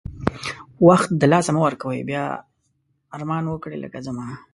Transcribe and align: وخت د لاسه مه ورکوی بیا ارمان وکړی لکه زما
وخت 0.87 1.09
د 1.17 1.23
لاسه 1.31 1.49
مه 1.55 1.61
ورکوی 1.67 1.99
بیا 2.09 2.25
ارمان 3.15 3.43
وکړی 3.47 3.77
لکه 3.83 3.99
زما 4.07 4.27